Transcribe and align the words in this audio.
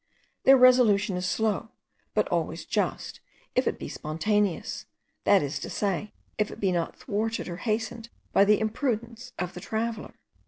Their 0.45 0.57
resolution 0.57 1.15
is 1.15 1.27
slow, 1.29 1.69
but 2.15 2.27
always 2.29 2.65
just, 2.65 3.19
if 3.53 3.67
it 3.67 3.77
be 3.77 3.87
spontaneous; 3.87 4.87
that 5.25 5.43
is 5.43 5.59
to 5.59 5.69
say, 5.69 6.11
if 6.39 6.49
it 6.49 6.59
be 6.59 6.71
not 6.71 6.95
thwarted 6.95 7.47
or 7.47 7.57
hastened 7.57 8.09
by 8.33 8.43
the 8.45 8.59
imprudence 8.59 9.31
of 9.37 9.53
the 9.53 9.59
traveller. 9.61 10.15